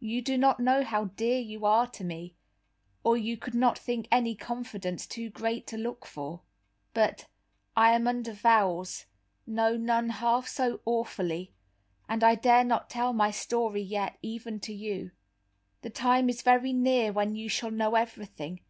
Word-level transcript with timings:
You 0.00 0.22
do 0.22 0.38
not 0.38 0.60
know 0.60 0.82
how 0.82 1.04
dear 1.04 1.38
you 1.38 1.66
are 1.66 1.86
to 1.88 2.04
me, 2.04 2.34
or 3.04 3.18
you 3.18 3.36
could 3.36 3.54
not 3.54 3.78
think 3.78 4.08
any 4.10 4.34
confidence 4.34 5.06
too 5.06 5.28
great 5.28 5.66
to 5.66 5.76
look 5.76 6.06
for. 6.06 6.40
But 6.94 7.26
I 7.76 7.92
am 7.92 8.08
under 8.08 8.32
vows, 8.32 9.04
no 9.46 9.76
nun 9.76 10.08
half 10.08 10.48
so 10.48 10.80
awfully, 10.86 11.52
and 12.08 12.24
I 12.24 12.34
dare 12.34 12.64
not 12.64 12.88
tell 12.88 13.12
my 13.12 13.30
story 13.30 13.82
yet, 13.82 14.18
even 14.22 14.58
to 14.60 14.72
you. 14.72 15.10
The 15.82 15.90
time 15.90 16.30
is 16.30 16.40
very 16.40 16.72
near 16.72 17.12
when 17.12 17.34
you 17.34 17.50
shall 17.50 17.70
know 17.70 17.94
everything. 17.94 18.62